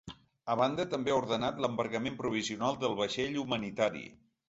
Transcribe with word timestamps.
A 0.53 0.55
banda, 0.61 0.85
també 0.93 1.13
ha 1.13 1.17
ordenat 1.19 1.63
l’embargament 1.65 2.19
provisional 2.25 2.83
del 2.87 3.01
vaixell 3.05 3.43
humanitari. 3.47 4.07